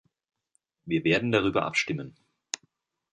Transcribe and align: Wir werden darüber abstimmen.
Wir 0.83 1.03
werden 1.03 1.31
darüber 1.31 1.63
abstimmen. 1.63 2.17